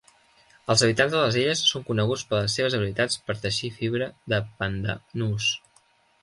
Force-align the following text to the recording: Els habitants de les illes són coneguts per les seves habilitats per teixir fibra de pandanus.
Els 0.73 0.83
habitants 0.85 1.11
de 1.15 1.19
les 1.23 1.35
illes 1.41 1.61
són 1.73 1.83
coneguts 1.89 2.23
per 2.31 2.39
les 2.39 2.55
seves 2.61 2.77
habilitats 2.77 3.19
per 3.29 3.37
teixir 3.45 3.71
fibra 3.77 4.09
de 4.35 4.41
pandanus. 4.63 5.53